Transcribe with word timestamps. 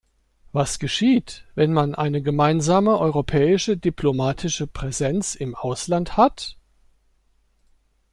Was 0.51 0.79
geschieht, 0.79 1.45
wenn 1.53 1.73
man 1.73 1.93
eine 1.93 2.23
gemeinsame 2.23 2.97
europäische 2.97 3.77
diplomatische 3.77 4.65
Präsenz 4.65 5.35
im 5.35 5.53
Ausland 5.53 6.17
hat? 6.17 6.57